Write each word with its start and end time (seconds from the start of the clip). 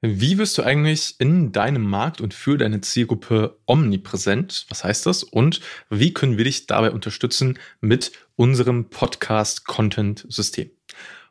Wie 0.00 0.38
wirst 0.38 0.56
du 0.56 0.62
eigentlich 0.62 1.16
in 1.18 1.50
deinem 1.50 1.82
Markt 1.82 2.20
und 2.20 2.32
für 2.32 2.56
deine 2.56 2.80
Zielgruppe 2.80 3.58
omnipräsent? 3.66 4.64
Was 4.68 4.84
heißt 4.84 5.06
das? 5.06 5.24
Und 5.24 5.60
wie 5.90 6.14
können 6.14 6.36
wir 6.36 6.44
dich 6.44 6.68
dabei 6.68 6.92
unterstützen 6.92 7.58
mit 7.80 8.12
unserem 8.36 8.90
Podcast-Content-System? 8.90 10.70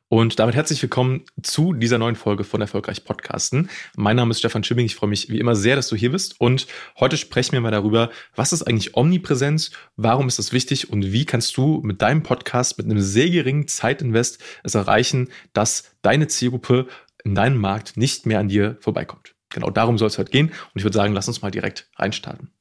Und 0.09 0.39
damit 0.39 0.55
herzlich 0.55 0.81
willkommen 0.81 1.23
zu 1.43 1.73
dieser 1.73 1.97
neuen 1.97 2.15
Folge 2.17 2.43
von 2.43 2.59
Erfolgreich 2.59 3.05
Podcasten. 3.05 3.69
Mein 3.95 4.15
Name 4.17 4.31
ist 4.31 4.39
Stefan 4.39 4.65
Schimming. 4.65 4.85
Ich 4.85 4.95
freue 4.95 5.09
mich 5.09 5.29
wie 5.29 5.39
immer 5.39 5.55
sehr, 5.55 5.77
dass 5.77 5.87
du 5.87 5.95
hier 5.95 6.11
bist. 6.11 6.39
Und 6.39 6.67
heute 6.99 7.15
sprechen 7.15 7.53
wir 7.53 7.61
mal 7.61 7.71
darüber, 7.71 8.09
was 8.35 8.51
ist 8.51 8.63
eigentlich 8.63 8.95
Omnipräsenz? 8.95 9.71
Warum 9.95 10.27
ist 10.27 10.39
das 10.39 10.51
wichtig? 10.51 10.89
Und 10.89 11.13
wie 11.13 11.25
kannst 11.25 11.55
du 11.55 11.81
mit 11.83 12.01
deinem 12.01 12.23
Podcast 12.23 12.77
mit 12.77 12.85
einem 12.85 13.01
sehr 13.01 13.29
geringen 13.29 13.67
Zeitinvest 13.67 14.43
es 14.63 14.75
erreichen, 14.75 15.29
dass 15.51 15.91
deine 16.01 16.27
Zielgruppe 16.27 16.87
in 17.27 17.35
deinem 17.35 17.57
Markt 17.57 17.97
nicht 17.97 18.25
mehr 18.25 18.39
an 18.39 18.47
dir 18.47 18.77
vorbeikommt. 18.79 19.35
Genau 19.49 19.69
darum 19.69 19.97
soll 19.97 20.07
es 20.07 20.17
heute 20.17 20.31
gehen 20.31 20.47
und 20.47 20.71
ich 20.75 20.83
würde 20.83 20.97
sagen, 20.97 21.13
lass 21.13 21.29
uns 21.29 21.41
mal 21.41 21.51
direkt 21.51 21.89
reinstarten. 21.95 22.51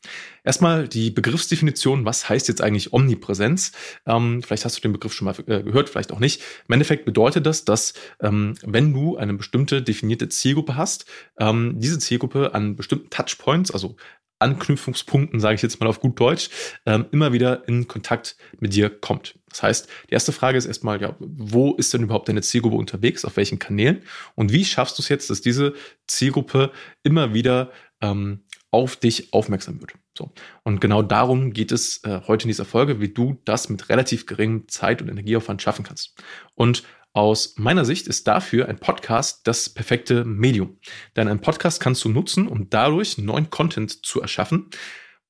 Erstmal 0.44 0.86
die 0.86 1.10
Begriffsdefinition, 1.10 2.04
was 2.04 2.28
heißt 2.28 2.46
jetzt 2.46 2.62
eigentlich 2.62 2.92
Omnipräsenz? 2.92 3.72
Ähm, 4.06 4.40
vielleicht 4.42 4.64
hast 4.64 4.76
du 4.76 4.82
den 4.82 4.92
Begriff 4.92 5.12
schon 5.12 5.24
mal 5.24 5.34
äh, 5.48 5.64
gehört, 5.64 5.90
vielleicht 5.90 6.12
auch 6.12 6.20
nicht. 6.20 6.42
Im 6.68 6.74
Endeffekt 6.74 7.04
bedeutet 7.04 7.44
das, 7.44 7.64
dass 7.64 7.94
ähm, 8.20 8.54
wenn 8.62 8.92
du 8.92 9.16
eine 9.16 9.34
bestimmte 9.34 9.82
definierte 9.82 10.28
Zielgruppe 10.28 10.76
hast, 10.76 11.06
ähm, 11.40 11.74
diese 11.80 11.98
Zielgruppe 11.98 12.54
an 12.54 12.76
bestimmten 12.76 13.10
Touchpoints, 13.10 13.72
also 13.72 13.96
Anknüpfungspunkten, 14.38 15.40
sage 15.40 15.56
ich 15.56 15.62
jetzt 15.62 15.80
mal 15.80 15.88
auf 15.88 16.00
gut 16.00 16.20
Deutsch, 16.20 16.50
ähm, 16.84 17.06
immer 17.10 17.32
wieder 17.32 17.66
in 17.68 17.88
Kontakt 17.88 18.36
mit 18.60 18.74
dir 18.74 18.90
kommt. 18.90 19.34
Das 19.56 19.62
heißt, 19.62 19.88
die 20.10 20.12
erste 20.12 20.32
Frage 20.32 20.58
ist 20.58 20.66
erstmal, 20.66 21.00
ja, 21.00 21.16
wo 21.18 21.72
ist 21.74 21.94
denn 21.94 22.02
überhaupt 22.02 22.28
deine 22.28 22.42
Zielgruppe 22.42 22.76
unterwegs, 22.76 23.24
auf 23.24 23.38
welchen 23.38 23.58
Kanälen 23.58 24.02
und 24.34 24.52
wie 24.52 24.66
schaffst 24.66 24.98
du 24.98 25.02
es 25.02 25.08
jetzt, 25.08 25.30
dass 25.30 25.40
diese 25.40 25.72
Zielgruppe 26.06 26.72
immer 27.02 27.32
wieder 27.32 27.70
ähm, 28.02 28.44
auf 28.70 28.96
dich 28.96 29.32
aufmerksam 29.32 29.80
wird. 29.80 29.94
So. 30.16 30.30
Und 30.62 30.82
genau 30.82 31.00
darum 31.00 31.54
geht 31.54 31.72
es 31.72 32.04
äh, 32.04 32.20
heute 32.26 32.44
in 32.44 32.48
dieser 32.48 32.66
Folge, 32.66 33.00
wie 33.00 33.08
du 33.08 33.40
das 33.46 33.70
mit 33.70 33.88
relativ 33.88 34.26
geringem 34.26 34.68
Zeit- 34.68 35.00
und 35.00 35.08
Energieaufwand 35.08 35.62
schaffen 35.62 35.84
kannst. 35.84 36.14
Und 36.54 36.82
aus 37.14 37.54
meiner 37.56 37.86
Sicht 37.86 38.08
ist 38.08 38.28
dafür 38.28 38.68
ein 38.68 38.78
Podcast 38.78 39.46
das 39.46 39.70
perfekte 39.70 40.26
Medium. 40.26 40.78
Denn 41.16 41.28
ein 41.28 41.40
Podcast 41.40 41.80
kannst 41.80 42.04
du 42.04 42.10
nutzen, 42.10 42.46
um 42.46 42.68
dadurch 42.68 43.16
neuen 43.16 43.48
Content 43.48 44.04
zu 44.04 44.20
erschaffen 44.20 44.68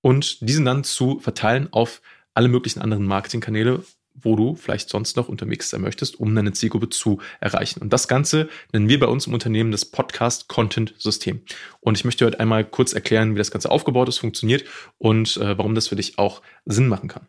und 0.00 0.40
diesen 0.40 0.64
dann 0.64 0.82
zu 0.82 1.20
verteilen 1.20 1.68
auf 1.72 2.02
alle 2.36 2.48
möglichen 2.48 2.82
anderen 2.82 3.06
Marketingkanäle, 3.06 3.82
wo 4.20 4.36
du 4.36 4.54
vielleicht 4.54 4.88
sonst 4.88 5.16
noch 5.16 5.28
unterwegs 5.28 5.70
sein 5.70 5.80
möchtest, 5.80 6.18
um 6.18 6.34
deine 6.34 6.52
Zielgruppe 6.52 6.88
zu 6.88 7.20
erreichen. 7.40 7.80
Und 7.80 7.92
das 7.92 8.08
Ganze 8.08 8.48
nennen 8.72 8.88
wir 8.88 8.98
bei 8.98 9.06
uns 9.06 9.26
im 9.26 9.34
Unternehmen 9.34 9.70
das 9.70 9.84
Podcast 9.84 10.48
Content 10.48 10.94
System. 10.98 11.42
Und 11.80 11.96
ich 11.96 12.04
möchte 12.04 12.24
heute 12.24 12.40
einmal 12.40 12.64
kurz 12.64 12.92
erklären, 12.92 13.34
wie 13.34 13.38
das 13.38 13.50
Ganze 13.50 13.70
aufgebaut 13.70 14.08
ist, 14.08 14.18
funktioniert 14.18 14.64
und 14.98 15.36
äh, 15.36 15.56
warum 15.56 15.74
das 15.74 15.88
für 15.88 15.96
dich 15.96 16.18
auch 16.18 16.42
Sinn 16.64 16.88
machen 16.88 17.08
kann. 17.08 17.26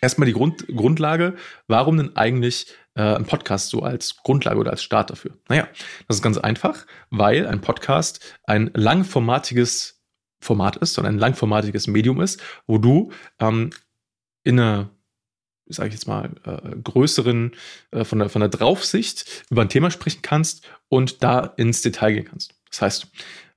Erstmal 0.00 0.26
die 0.26 0.32
Grund, 0.32 0.66
Grundlage, 0.68 1.34
warum 1.66 1.96
denn 1.96 2.16
eigentlich 2.16 2.68
äh, 2.94 3.02
ein 3.02 3.24
Podcast 3.24 3.68
so 3.68 3.82
als 3.82 4.16
Grundlage 4.22 4.60
oder 4.60 4.70
als 4.70 4.82
Start 4.82 5.10
dafür? 5.10 5.32
Naja, 5.48 5.68
das 6.06 6.18
ist 6.18 6.22
ganz 6.22 6.38
einfach, 6.38 6.86
weil 7.10 7.46
ein 7.46 7.60
Podcast 7.60 8.38
ein 8.44 8.70
langformatiges 8.74 10.00
Format 10.40 10.76
ist, 10.76 10.94
sondern 10.94 11.16
ein 11.16 11.18
langformatiges 11.18 11.88
Medium 11.88 12.20
ist, 12.20 12.40
wo 12.68 12.78
du 12.78 13.10
ähm, 13.40 13.70
in 14.44 14.60
einer 14.60 14.90
sage 15.68 15.88
ich 15.88 15.94
jetzt 15.94 16.06
mal, 16.06 16.30
äh, 16.44 16.76
größeren, 16.82 17.52
äh, 17.90 18.04
von, 18.04 18.18
der, 18.18 18.28
von 18.28 18.40
der 18.40 18.48
Draufsicht 18.48 19.44
über 19.50 19.62
ein 19.62 19.68
Thema 19.68 19.90
sprechen 19.90 20.22
kannst 20.22 20.68
und 20.88 21.22
da 21.22 21.54
ins 21.56 21.82
Detail 21.82 22.12
gehen 22.12 22.24
kannst. 22.24 22.54
Das 22.70 22.82
heißt, 22.82 23.06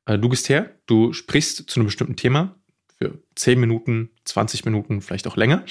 äh, 0.05 0.17
du 0.17 0.29
gehst 0.29 0.49
her, 0.49 0.71
du 0.85 1.13
sprichst 1.13 1.69
zu 1.69 1.79
einem 1.79 1.87
bestimmten 1.87 2.15
Thema, 2.15 2.55
für 3.01 3.17
10 3.35 3.59
Minuten, 3.59 4.11
20 4.25 4.63
Minuten, 4.65 5.01
vielleicht 5.01 5.25
auch 5.25 5.35
länger, 5.35 5.63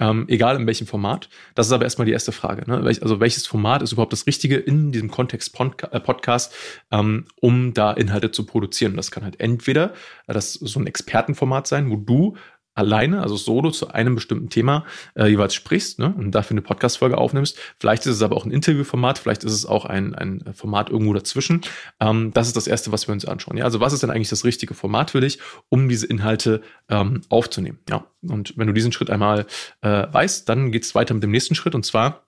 ähm, 0.00 0.24
egal 0.28 0.56
in 0.56 0.66
welchem 0.66 0.86
Format. 0.86 1.28
Das 1.54 1.66
ist 1.66 1.72
aber 1.72 1.84
erstmal 1.84 2.06
die 2.06 2.12
erste 2.12 2.32
Frage. 2.32 2.68
Ne? 2.68 2.78
Also 3.02 3.20
welches 3.20 3.46
Format 3.46 3.82
ist 3.82 3.92
überhaupt 3.92 4.14
das 4.14 4.26
Richtige 4.26 4.56
in 4.56 4.90
diesem 4.90 5.10
Kontext 5.10 5.54
äh, 5.60 6.00
Podcast, 6.00 6.54
ähm, 6.90 7.26
um 7.42 7.74
da 7.74 7.92
Inhalte 7.92 8.30
zu 8.30 8.46
produzieren? 8.46 8.96
Das 8.96 9.10
kann 9.10 9.22
halt 9.22 9.38
entweder 9.38 9.92
äh, 10.28 10.32
das 10.32 10.54
so 10.54 10.80
ein 10.80 10.86
Expertenformat 10.86 11.66
sein, 11.66 11.90
wo 11.90 11.96
du 11.96 12.36
alleine, 12.78 13.22
also 13.22 13.36
solo 13.36 13.70
zu 13.70 13.88
einem 13.88 14.14
bestimmten 14.14 14.48
Thema 14.48 14.84
äh, 15.14 15.26
jeweils 15.26 15.54
sprichst 15.54 15.98
ne, 15.98 16.14
und 16.16 16.30
dafür 16.30 16.54
eine 16.54 16.62
Podcast-Folge 16.62 17.18
aufnimmst. 17.18 17.58
Vielleicht 17.80 18.06
ist 18.06 18.14
es 18.14 18.22
aber 18.22 18.36
auch 18.36 18.46
ein 18.46 18.52
Interviewformat, 18.52 19.18
vielleicht 19.18 19.42
ist 19.42 19.52
es 19.52 19.66
auch 19.66 19.84
ein, 19.84 20.14
ein 20.14 20.44
Format 20.54 20.88
irgendwo 20.88 21.12
dazwischen. 21.12 21.62
Ähm, 22.00 22.32
das 22.32 22.46
ist 22.46 22.56
das 22.56 22.68
Erste, 22.68 22.92
was 22.92 23.08
wir 23.08 23.12
uns 23.12 23.24
anschauen. 23.24 23.56
Ja? 23.56 23.64
Also 23.64 23.80
was 23.80 23.92
ist 23.92 24.04
denn 24.04 24.10
eigentlich 24.10 24.28
das 24.28 24.44
richtige 24.44 24.74
Format 24.74 25.10
für 25.10 25.20
dich, 25.20 25.40
um 25.68 25.88
diese 25.88 26.06
Inhalte 26.06 26.62
ähm, 26.88 27.22
aufzunehmen? 27.28 27.78
Ja, 27.88 28.06
und 28.22 28.56
wenn 28.56 28.68
du 28.68 28.72
diesen 28.72 28.92
Schritt 28.92 29.10
einmal 29.10 29.46
äh, 29.80 30.06
weißt, 30.10 30.48
dann 30.48 30.70
geht 30.70 30.84
es 30.84 30.94
weiter 30.94 31.14
mit 31.14 31.22
dem 31.24 31.32
nächsten 31.32 31.56
Schritt 31.56 31.74
und 31.74 31.84
zwar 31.84 32.27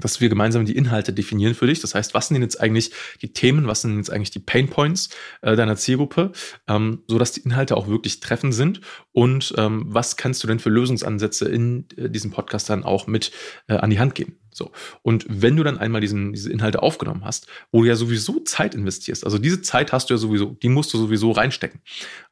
dass 0.00 0.20
wir 0.20 0.28
gemeinsam 0.28 0.64
die 0.64 0.76
Inhalte 0.76 1.12
definieren 1.12 1.54
für 1.54 1.66
dich. 1.66 1.80
Das 1.80 1.94
heißt, 1.94 2.14
was 2.14 2.28
sind 2.28 2.34
denn 2.34 2.42
jetzt 2.42 2.60
eigentlich 2.60 2.92
die 3.20 3.32
Themen, 3.32 3.66
was 3.66 3.82
sind 3.82 3.96
jetzt 3.96 4.10
eigentlich 4.10 4.30
die 4.30 4.38
Pain 4.38 4.68
Points 4.68 5.10
äh, 5.42 5.54
deiner 5.56 5.76
Zielgruppe, 5.76 6.32
ähm, 6.68 7.02
so 7.06 7.18
dass 7.18 7.32
die 7.32 7.40
Inhalte 7.40 7.76
auch 7.76 7.88
wirklich 7.88 8.20
treffend 8.20 8.54
sind 8.54 8.80
und 9.12 9.54
ähm, 9.58 9.84
was 9.86 10.16
kannst 10.16 10.42
du 10.42 10.46
denn 10.46 10.58
für 10.58 10.70
Lösungsansätze 10.70 11.48
in 11.48 11.86
äh, 11.96 12.08
diesem 12.08 12.30
Podcast 12.30 12.70
dann 12.70 12.84
auch 12.84 13.06
mit 13.06 13.32
äh, 13.68 13.74
an 13.74 13.90
die 13.90 13.98
Hand 13.98 14.14
geben. 14.14 14.41
So. 14.54 14.70
Und 15.02 15.24
wenn 15.28 15.56
du 15.56 15.64
dann 15.64 15.78
einmal 15.78 16.00
diesen, 16.00 16.32
diese 16.32 16.52
Inhalte 16.52 16.82
aufgenommen 16.82 17.24
hast, 17.24 17.46
wo 17.70 17.82
du 17.82 17.88
ja 17.88 17.96
sowieso 17.96 18.40
Zeit 18.40 18.74
investierst, 18.74 19.24
also 19.24 19.38
diese 19.38 19.62
Zeit 19.62 19.92
hast 19.92 20.10
du 20.10 20.14
ja 20.14 20.18
sowieso, 20.18 20.56
die 20.62 20.68
musst 20.68 20.92
du 20.92 20.98
sowieso 20.98 21.32
reinstecken. 21.32 21.80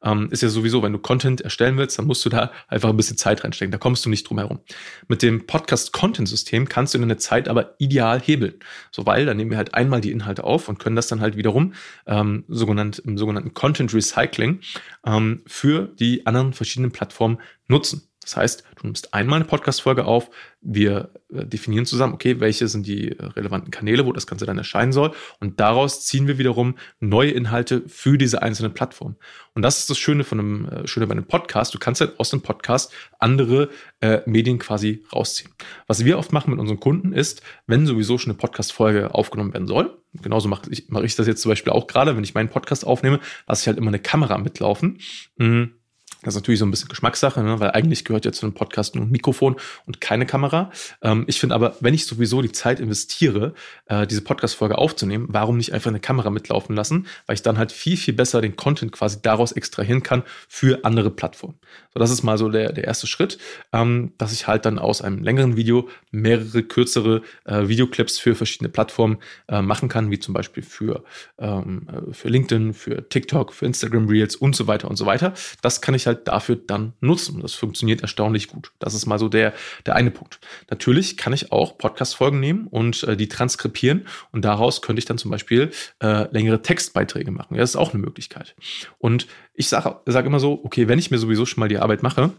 Ähm, 0.02 0.28
ist 0.30 0.42
ja 0.42 0.48
sowieso, 0.48 0.82
wenn 0.82 0.92
du 0.92 0.98
Content 0.98 1.40
erstellen 1.40 1.76
willst, 1.78 1.98
dann 1.98 2.06
musst 2.06 2.24
du 2.24 2.28
da 2.28 2.52
einfach 2.68 2.88
ein 2.90 2.96
bisschen 2.96 3.16
Zeit 3.16 3.42
reinstecken. 3.44 3.72
Da 3.72 3.78
kommst 3.78 4.04
du 4.04 4.10
nicht 4.10 4.28
drum 4.28 4.38
herum. 4.38 4.60
Mit 5.08 5.22
dem 5.22 5.46
Podcast-Content-System 5.46 6.68
kannst 6.68 6.94
du 6.94 6.98
deine 6.98 7.16
Zeit 7.16 7.48
aber 7.48 7.74
ideal 7.78 8.20
hebeln. 8.20 8.54
So, 8.90 9.06
weil 9.06 9.26
dann 9.26 9.36
nehmen 9.36 9.50
wir 9.50 9.58
halt 9.58 9.74
einmal 9.74 10.00
die 10.00 10.10
Inhalte 10.10 10.44
auf 10.44 10.68
und 10.68 10.78
können 10.78 10.96
das 10.96 11.08
dann 11.08 11.20
halt 11.20 11.36
wiederum 11.36 11.74
ähm, 12.06 12.44
sogenannt, 12.48 12.98
im 12.98 13.18
sogenannten 13.18 13.54
Content 13.54 13.94
Recycling 13.94 14.60
ähm, 15.06 15.42
für 15.46 15.86
die 15.98 16.26
anderen 16.26 16.52
verschiedenen 16.52 16.92
Plattformen 16.92 17.38
nutzen. 17.68 18.09
Das 18.22 18.36
heißt, 18.36 18.64
du 18.76 18.86
nimmst 18.86 19.14
einmal 19.14 19.36
eine 19.36 19.46
Podcast-Folge 19.46 20.04
auf, 20.04 20.30
wir 20.60 21.10
äh, 21.32 21.46
definieren 21.46 21.86
zusammen, 21.86 22.12
okay, 22.12 22.38
welche 22.38 22.68
sind 22.68 22.86
die 22.86 23.12
äh, 23.12 23.24
relevanten 23.24 23.70
Kanäle, 23.70 24.04
wo 24.04 24.12
das 24.12 24.26
Ganze 24.26 24.44
dann 24.44 24.58
erscheinen 24.58 24.92
soll. 24.92 25.12
Und 25.40 25.58
daraus 25.58 26.04
ziehen 26.04 26.26
wir 26.26 26.36
wiederum 26.36 26.76
neue 27.00 27.30
Inhalte 27.30 27.82
für 27.88 28.18
diese 28.18 28.42
einzelnen 28.42 28.74
Plattformen. 28.74 29.16
Und 29.54 29.62
das 29.62 29.78
ist 29.78 29.88
das 29.88 29.96
Schöne 29.98 30.22
von 30.22 30.38
einem, 30.38 30.64
äh, 30.66 30.86
Schöne 30.86 31.06
bei 31.06 31.12
einem 31.12 31.24
Podcast. 31.24 31.72
Du 31.72 31.78
kannst 31.78 32.02
halt 32.02 32.20
aus 32.20 32.32
einem 32.32 32.42
Podcast 32.42 32.92
andere 33.18 33.70
äh, 34.00 34.20
Medien 34.26 34.58
quasi 34.58 35.02
rausziehen. 35.14 35.50
Was 35.86 36.04
wir 36.04 36.18
oft 36.18 36.32
machen 36.32 36.50
mit 36.50 36.60
unseren 36.60 36.78
Kunden 36.78 37.14
ist, 37.14 37.42
wenn 37.66 37.86
sowieso 37.86 38.18
schon 38.18 38.32
eine 38.32 38.38
Podcast-Folge 38.38 39.14
aufgenommen 39.14 39.54
werden 39.54 39.66
soll, 39.66 39.96
genauso 40.12 40.48
mache 40.48 40.70
ich, 40.70 40.90
mache 40.90 41.06
ich 41.06 41.16
das 41.16 41.26
jetzt 41.26 41.40
zum 41.40 41.50
Beispiel 41.50 41.72
auch 41.72 41.86
gerade, 41.86 42.16
wenn 42.16 42.24
ich 42.24 42.34
meinen 42.34 42.50
Podcast 42.50 42.86
aufnehme, 42.86 43.18
lasse 43.48 43.62
ich 43.62 43.66
halt 43.66 43.78
immer 43.78 43.88
eine 43.88 43.98
Kamera 43.98 44.36
mitlaufen. 44.36 44.98
Mhm 45.36 45.79
das 46.22 46.34
ist 46.34 46.40
natürlich 46.42 46.58
so 46.58 46.66
ein 46.66 46.70
bisschen 46.70 46.88
Geschmackssache, 46.88 47.42
ne? 47.42 47.60
weil 47.60 47.70
eigentlich 47.70 48.04
gehört 48.04 48.24
ja 48.24 48.32
zu 48.32 48.44
einem 48.44 48.54
Podcast 48.54 48.94
nur 48.94 49.04
ein 49.04 49.10
Mikrofon 49.10 49.56
und 49.86 50.00
keine 50.00 50.26
Kamera. 50.26 50.70
Ähm, 51.00 51.24
ich 51.28 51.40
finde 51.40 51.54
aber, 51.54 51.76
wenn 51.80 51.94
ich 51.94 52.04
sowieso 52.04 52.42
die 52.42 52.52
Zeit 52.52 52.78
investiere, 52.78 53.54
äh, 53.86 54.06
diese 54.06 54.20
Podcast-Folge 54.20 54.76
aufzunehmen, 54.76 55.26
warum 55.30 55.56
nicht 55.56 55.72
einfach 55.72 55.90
eine 55.90 56.00
Kamera 56.00 56.28
mitlaufen 56.28 56.76
lassen? 56.76 57.06
Weil 57.26 57.34
ich 57.34 57.42
dann 57.42 57.56
halt 57.56 57.72
viel, 57.72 57.96
viel 57.96 58.12
besser 58.12 58.42
den 58.42 58.56
Content 58.56 58.92
quasi 58.92 59.22
daraus 59.22 59.52
extrahieren 59.52 60.02
kann 60.02 60.22
für 60.48 60.84
andere 60.84 61.10
Plattformen. 61.10 61.56
So, 61.94 62.00
das 62.00 62.10
ist 62.10 62.22
mal 62.22 62.36
so 62.36 62.48
der, 62.50 62.72
der 62.72 62.84
erste 62.84 63.06
Schritt, 63.06 63.38
ähm, 63.72 64.12
dass 64.18 64.32
ich 64.32 64.46
halt 64.46 64.66
dann 64.66 64.78
aus 64.78 65.00
einem 65.02 65.22
längeren 65.22 65.56
Video 65.56 65.88
mehrere 66.10 66.62
kürzere 66.62 67.22
äh, 67.46 67.66
Videoclips 67.66 68.18
für 68.18 68.34
verschiedene 68.34 68.68
Plattformen 68.68 69.18
äh, 69.48 69.62
machen 69.62 69.88
kann, 69.88 70.10
wie 70.10 70.18
zum 70.18 70.34
Beispiel 70.34 70.62
für, 70.62 71.02
ähm, 71.38 71.88
äh, 71.88 72.12
für 72.12 72.28
LinkedIn, 72.28 72.74
für 72.74 73.08
TikTok, 73.08 73.54
für 73.54 73.64
Instagram 73.64 74.06
Reels 74.06 74.36
und 74.36 74.54
so 74.54 74.66
weiter 74.66 74.88
und 74.88 74.96
so 74.96 75.06
weiter. 75.06 75.32
Das 75.62 75.80
kann 75.80 75.94
ich 75.94 76.06
halt 76.06 76.09
halt 76.10 76.28
dafür 76.28 76.56
dann 76.56 76.92
nutzen. 77.00 77.40
Das 77.40 77.54
funktioniert 77.54 78.02
erstaunlich 78.02 78.48
gut. 78.48 78.72
Das 78.78 78.94
ist 78.94 79.06
mal 79.06 79.18
so 79.18 79.28
der, 79.28 79.52
der 79.86 79.94
eine 79.96 80.10
Punkt. 80.10 80.40
Natürlich 80.70 81.16
kann 81.16 81.32
ich 81.32 81.52
auch 81.52 81.78
Podcast-Folgen 81.78 82.40
nehmen 82.40 82.66
und 82.66 83.02
äh, 83.04 83.16
die 83.16 83.28
transkribieren 83.28 84.06
und 84.32 84.44
daraus 84.44 84.82
könnte 84.82 84.98
ich 84.98 85.06
dann 85.06 85.18
zum 85.18 85.30
Beispiel 85.30 85.70
äh, 86.02 86.30
längere 86.32 86.62
Textbeiträge 86.62 87.30
machen. 87.30 87.54
Ja, 87.54 87.60
das 87.60 87.70
ist 87.70 87.76
auch 87.76 87.92
eine 87.92 88.02
Möglichkeit. 88.02 88.54
Und 88.98 89.26
ich 89.54 89.68
sage 89.68 89.96
sag 90.06 90.26
immer 90.26 90.40
so, 90.40 90.60
okay, 90.64 90.88
wenn 90.88 90.98
ich 90.98 91.10
mir 91.10 91.18
sowieso 91.18 91.46
schon 91.46 91.60
mal 91.60 91.68
die 91.68 91.78
Arbeit 91.78 92.02
mache, 92.02 92.32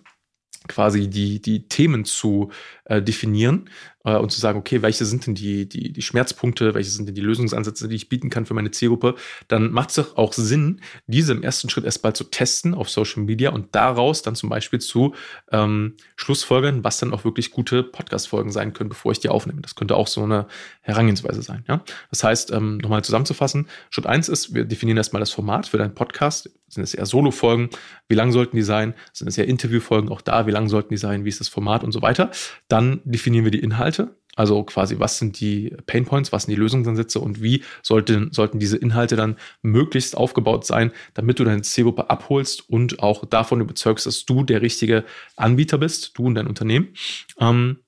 quasi 0.67 1.09
die, 1.09 1.41
die 1.41 1.67
Themen 1.67 2.05
zu, 2.05 2.51
äh, 2.85 3.01
definieren 3.01 3.69
äh, 4.03 4.15
und 4.15 4.31
zu 4.31 4.39
sagen, 4.39 4.59
okay, 4.59 4.81
welche 4.81 5.05
sind 5.05 5.25
denn 5.25 5.35
die, 5.35 5.67
die, 5.67 5.93
die 5.93 6.01
Schmerzpunkte, 6.01 6.73
welche 6.73 6.89
sind 6.89 7.07
denn 7.07 7.15
die 7.15 7.21
Lösungsansätze, 7.21 7.87
die 7.87 7.95
ich 7.95 8.09
bieten 8.09 8.29
kann 8.29 8.45
für 8.45 8.53
meine 8.53 8.71
Zielgruppe, 8.71 9.15
dann 9.47 9.71
macht 9.71 9.89
es 9.89 9.95
doch 9.95 10.17
auch 10.17 10.33
Sinn, 10.33 10.81
diese 11.07 11.33
im 11.33 11.43
ersten 11.43 11.69
Schritt 11.69 11.85
erstmal 11.85 12.13
zu 12.13 12.25
testen 12.25 12.73
auf 12.73 12.89
Social 12.89 13.23
Media 13.23 13.51
und 13.51 13.75
daraus 13.75 14.21
dann 14.21 14.35
zum 14.35 14.49
Beispiel 14.49 14.79
zu 14.79 15.15
ähm, 15.51 15.95
Schlussfolgern, 16.15 16.83
was 16.83 16.99
dann 16.99 17.13
auch 17.13 17.23
wirklich 17.23 17.51
gute 17.51 17.83
Podcast-Folgen 17.83 18.51
sein 18.51 18.73
können, 18.73 18.89
bevor 18.89 19.11
ich 19.11 19.19
die 19.19 19.29
aufnehme. 19.29 19.61
Das 19.61 19.75
könnte 19.75 19.95
auch 19.95 20.07
so 20.07 20.23
eine 20.23 20.47
Herangehensweise 20.81 21.41
sein. 21.41 21.63
Ja? 21.67 21.83
Das 22.09 22.23
heißt, 22.23 22.51
ähm, 22.51 22.77
nochmal 22.77 23.03
zusammenzufassen, 23.03 23.67
Schritt 23.89 24.05
eins 24.05 24.29
ist, 24.29 24.53
wir 24.53 24.65
definieren 24.65 24.97
erstmal 24.97 25.21
das 25.21 25.31
Format 25.31 25.67
für 25.67 25.77
deinen 25.77 25.95
Podcast. 25.95 26.49
Sind 26.71 26.83
es 26.83 26.93
eher 26.93 27.05
Solo-Folgen? 27.05 27.69
Wie 28.07 28.15
lang 28.15 28.31
sollten 28.31 28.55
die 28.55 28.61
sein? 28.61 28.93
Sind 29.11 29.27
es 29.27 29.37
eher 29.37 29.47
Interview-Folgen? 29.47 30.09
Auch 30.09 30.21
da, 30.21 30.47
wie 30.47 30.51
lang 30.51 30.69
sollten 30.69 30.89
die 30.89 30.97
sein? 30.97 31.25
Wie 31.25 31.29
ist 31.29 31.41
das 31.41 31.49
Format 31.49 31.83
und 31.83 31.91
so 31.91 32.01
weiter? 32.01 32.31
Dann 32.69 33.01
definieren 33.03 33.43
wir 33.43 33.51
die 33.51 33.59
Inhalte. 33.59 34.15
Also 34.37 34.63
quasi, 34.63 34.97
was 34.97 35.17
sind 35.17 35.41
die 35.41 35.75
Pain 35.85 36.05
Points, 36.05 36.31
was 36.31 36.43
sind 36.43 36.51
die 36.51 36.59
Lösungsansätze 36.59 37.19
und 37.19 37.41
wie 37.41 37.63
sollten, 37.83 38.31
sollten 38.31 38.59
diese 38.59 38.77
Inhalte 38.77 39.17
dann 39.17 39.35
möglichst 39.61 40.15
aufgebaut 40.15 40.65
sein, 40.65 40.91
damit 41.13 41.39
du 41.39 41.43
deine 41.43 41.63
Zielgruppe 41.63 42.09
abholst 42.09 42.69
und 42.69 42.99
auch 42.99 43.25
davon 43.25 43.59
überzeugst, 43.59 44.05
dass 44.05 44.25
du 44.25 44.43
der 44.43 44.61
richtige 44.61 45.03
Anbieter 45.35 45.77
bist, 45.77 46.17
du 46.17 46.27
und 46.27 46.35
dein 46.35 46.47
Unternehmen. 46.47 46.93
Ähm, 47.39 47.79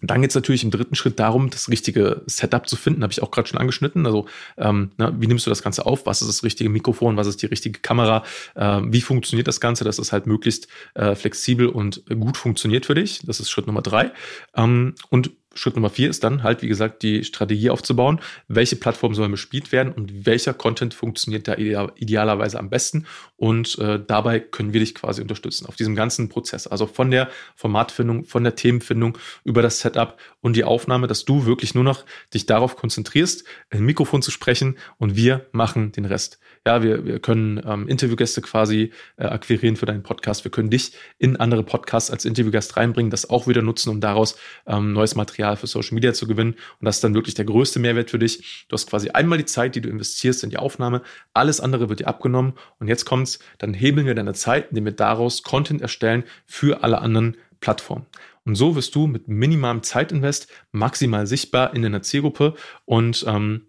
dann 0.00 0.20
geht 0.20 0.30
es 0.30 0.34
natürlich 0.34 0.64
im 0.64 0.70
dritten 0.70 0.94
Schritt 0.94 1.18
darum, 1.18 1.50
das 1.50 1.68
richtige 1.68 2.22
Setup 2.26 2.68
zu 2.68 2.76
finden, 2.76 3.02
habe 3.02 3.12
ich 3.12 3.22
auch 3.22 3.30
gerade 3.30 3.48
schon 3.48 3.58
angeschnitten. 3.58 4.06
Also 4.06 4.26
ähm, 4.56 4.90
na, 4.96 5.12
wie 5.20 5.26
nimmst 5.26 5.46
du 5.46 5.50
das 5.50 5.62
Ganze 5.62 5.86
auf? 5.86 6.06
Was 6.06 6.22
ist 6.22 6.28
das 6.28 6.42
richtige 6.42 6.70
Mikrofon? 6.70 7.16
Was 7.16 7.26
ist 7.26 7.42
die 7.42 7.46
richtige 7.46 7.80
Kamera? 7.80 8.24
Ähm, 8.56 8.92
wie 8.92 9.00
funktioniert 9.00 9.48
das 9.48 9.60
Ganze, 9.60 9.84
dass 9.84 9.98
es 9.98 10.12
halt 10.12 10.26
möglichst 10.26 10.68
äh, 10.94 11.14
flexibel 11.14 11.68
und 11.68 12.02
gut 12.06 12.36
funktioniert 12.36 12.86
für 12.86 12.94
dich? 12.94 13.20
Das 13.24 13.40
ist 13.40 13.50
Schritt 13.50 13.66
Nummer 13.66 13.82
drei. 13.82 14.12
Ähm, 14.54 14.94
und 15.10 15.30
Schritt 15.54 15.74
Nummer 15.74 15.90
vier 15.90 16.08
ist 16.10 16.22
dann 16.24 16.42
halt, 16.42 16.62
wie 16.62 16.68
gesagt, 16.68 17.02
die 17.02 17.24
Strategie 17.24 17.70
aufzubauen. 17.70 18.20
Welche 18.48 18.76
Plattform 18.76 19.14
soll 19.14 19.28
bespielt 19.28 19.72
werden 19.72 19.92
und 19.92 20.26
welcher 20.26 20.54
Content 20.54 20.94
funktioniert 20.94 21.48
da 21.48 21.56
idealerweise 21.56 22.58
am 22.58 22.70
besten? 22.70 23.06
Und 23.36 23.78
äh, 23.78 24.00
dabei 24.04 24.40
können 24.40 24.72
wir 24.72 24.80
dich 24.80 24.94
quasi 24.94 25.22
unterstützen 25.22 25.66
auf 25.66 25.76
diesem 25.76 25.94
ganzen 25.94 26.28
Prozess. 26.28 26.66
Also 26.66 26.86
von 26.86 27.10
der 27.10 27.28
Formatfindung, 27.56 28.24
von 28.24 28.44
der 28.44 28.54
Themenfindung 28.54 29.18
über 29.44 29.62
das 29.62 29.80
Setup 29.80 30.16
und 30.40 30.54
die 30.54 30.64
Aufnahme, 30.64 31.06
dass 31.06 31.24
du 31.24 31.46
wirklich 31.46 31.74
nur 31.74 31.84
noch 31.84 32.04
dich 32.34 32.46
darauf 32.46 32.76
konzentrierst, 32.76 33.44
ein 33.70 33.84
Mikrofon 33.84 34.22
zu 34.22 34.30
sprechen 34.30 34.78
und 34.98 35.16
wir 35.16 35.46
machen 35.52 35.92
den 35.92 36.04
Rest. 36.04 36.38
Ja, 36.66 36.82
wir, 36.82 37.04
wir 37.06 37.20
können 37.20 37.60
ähm, 37.64 37.88
Interviewgäste 37.88 38.42
quasi 38.42 38.92
äh, 39.16 39.24
akquirieren 39.24 39.76
für 39.76 39.86
deinen 39.86 40.02
Podcast. 40.02 40.44
Wir 40.44 40.50
können 40.50 40.70
dich 40.70 40.92
in 41.18 41.36
andere 41.36 41.62
Podcasts 41.62 42.10
als 42.10 42.24
Interviewgast 42.24 42.76
reinbringen, 42.76 43.10
das 43.10 43.30
auch 43.30 43.46
wieder 43.46 43.62
nutzen, 43.62 43.90
um 43.90 44.00
daraus 44.00 44.36
ähm, 44.66 44.92
neues 44.92 45.14
Material 45.14 45.47
für 45.56 45.66
Social 45.66 45.94
Media 45.94 46.12
zu 46.12 46.26
gewinnen. 46.26 46.52
Und 46.52 46.84
das 46.84 46.96
ist 46.96 47.04
dann 47.04 47.14
wirklich 47.14 47.34
der 47.34 47.44
größte 47.44 47.78
Mehrwert 47.78 48.10
für 48.10 48.18
dich. 48.18 48.66
Du 48.68 48.74
hast 48.74 48.88
quasi 48.88 49.10
einmal 49.10 49.38
die 49.38 49.44
Zeit, 49.44 49.74
die 49.74 49.80
du 49.80 49.88
investierst 49.88 50.44
in 50.44 50.50
die 50.50 50.58
Aufnahme. 50.58 51.02
Alles 51.34 51.60
andere 51.60 51.88
wird 51.88 52.00
dir 52.00 52.08
abgenommen. 52.08 52.54
Und 52.78 52.88
jetzt 52.88 53.04
kommt's, 53.04 53.38
dann 53.58 53.74
hebeln 53.74 54.06
wir 54.06 54.14
deine 54.14 54.34
Zeit, 54.34 54.70
indem 54.70 54.86
wir 54.86 54.92
daraus 54.92 55.42
Content 55.42 55.80
erstellen 55.80 56.24
für 56.46 56.82
alle 56.82 56.98
anderen 56.98 57.36
Plattformen. 57.60 58.06
Und 58.44 58.54
so 58.54 58.76
wirst 58.76 58.94
du 58.94 59.06
mit 59.06 59.28
minimalem 59.28 59.82
Zeitinvest 59.82 60.48
maximal 60.72 61.26
sichtbar 61.26 61.74
in 61.74 61.82
deiner 61.82 62.02
Zielgruppe 62.02 62.54
und 62.86 63.24
ähm, 63.28 63.66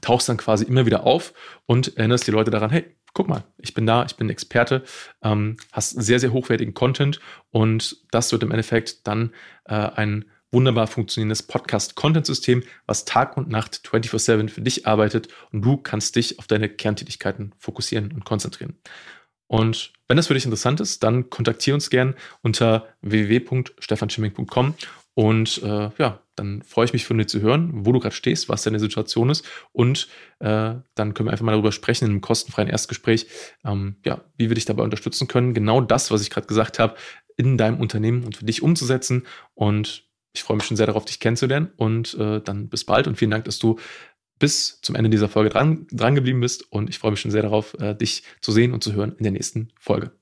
tauchst 0.00 0.28
dann 0.28 0.36
quasi 0.36 0.64
immer 0.64 0.86
wieder 0.86 1.04
auf 1.04 1.32
und 1.66 1.96
erinnerst 1.96 2.26
die 2.26 2.30
Leute 2.30 2.50
daran, 2.50 2.70
hey, 2.70 2.84
guck 3.12 3.28
mal, 3.28 3.44
ich 3.58 3.74
bin 3.74 3.86
da, 3.86 4.04
ich 4.04 4.16
bin 4.16 4.30
Experte, 4.30 4.84
ähm, 5.22 5.56
hast 5.72 5.90
sehr, 5.90 6.20
sehr 6.20 6.32
hochwertigen 6.32 6.74
Content 6.74 7.20
und 7.50 7.96
das 8.10 8.30
wird 8.32 8.42
im 8.42 8.50
Endeffekt 8.50 9.06
dann 9.06 9.32
äh, 9.64 9.74
ein 9.74 10.26
wunderbar 10.52 10.86
funktionierendes 10.86 11.42
Podcast-Content-System, 11.44 12.62
was 12.86 13.04
Tag 13.04 13.36
und 13.36 13.48
Nacht 13.48 13.80
24-7 13.84 14.48
für 14.48 14.60
dich 14.60 14.86
arbeitet 14.86 15.28
und 15.52 15.62
du 15.62 15.76
kannst 15.76 16.16
dich 16.16 16.38
auf 16.38 16.46
deine 16.46 16.68
Kerntätigkeiten 16.68 17.54
fokussieren 17.58 18.12
und 18.12 18.24
konzentrieren. 18.24 18.78
Und 19.46 19.92
wenn 20.06 20.16
das 20.16 20.28
für 20.28 20.34
dich 20.34 20.44
interessant 20.44 20.80
ist, 20.80 21.02
dann 21.02 21.28
kontaktiere 21.28 21.74
uns 21.74 21.90
gern 21.90 22.14
unter 22.42 22.86
www.stefanschimming.com 23.02 24.74
und 25.14 25.62
äh, 25.62 25.90
ja, 25.98 26.20
dann 26.36 26.62
freue 26.62 26.84
ich 26.86 26.92
mich 26.92 27.04
von 27.04 27.18
dir 27.18 27.26
zu 27.26 27.40
hören, 27.40 27.84
wo 27.84 27.92
du 27.92 28.00
gerade 28.00 28.14
stehst, 28.14 28.48
was 28.48 28.62
deine 28.62 28.78
Situation 28.78 29.28
ist. 29.28 29.46
Und 29.72 30.08
äh, 30.38 30.74
dann 30.94 31.14
können 31.14 31.26
wir 31.26 31.32
einfach 31.32 31.44
mal 31.44 31.52
darüber 31.52 31.72
sprechen 31.72 32.06
in 32.06 32.12
einem 32.12 32.20
kostenfreien 32.20 32.68
Erstgespräch, 32.68 33.26
ähm, 33.64 33.96
ja, 34.04 34.22
wie 34.36 34.48
wir 34.48 34.54
dich 34.54 34.64
dabei 34.64 34.82
unterstützen 34.82 35.28
können, 35.28 35.52
genau 35.52 35.80
das, 35.80 36.10
was 36.10 36.22
ich 36.22 36.30
gerade 36.30 36.46
gesagt 36.46 36.78
habe, 36.78 36.94
in 37.36 37.58
deinem 37.58 37.80
Unternehmen 37.80 38.24
und 38.24 38.36
für 38.36 38.44
dich 38.44 38.62
umzusetzen. 38.62 39.26
Und 39.54 40.08
ich 40.32 40.42
freue 40.42 40.56
mich 40.56 40.66
schon 40.66 40.76
sehr 40.76 40.86
darauf, 40.86 41.04
dich 41.04 41.20
kennenzulernen. 41.20 41.70
Und 41.76 42.14
äh, 42.14 42.40
dann 42.40 42.68
bis 42.68 42.84
bald 42.84 43.06
und 43.06 43.16
vielen 43.16 43.30
Dank, 43.30 43.44
dass 43.44 43.58
du 43.58 43.78
bis 44.38 44.80
zum 44.80 44.94
Ende 44.94 45.10
dieser 45.10 45.28
Folge 45.28 45.50
dran, 45.50 45.86
dran 45.90 46.14
geblieben 46.14 46.40
bist. 46.40 46.72
Und 46.72 46.88
ich 46.88 46.98
freue 46.98 47.12
mich 47.12 47.20
schon 47.20 47.30
sehr 47.30 47.42
darauf, 47.42 47.74
äh, 47.80 47.94
dich 47.94 48.24
zu 48.40 48.52
sehen 48.52 48.72
und 48.72 48.82
zu 48.82 48.92
hören 48.92 49.14
in 49.16 49.24
der 49.24 49.32
nächsten 49.32 49.72
Folge. 49.78 50.19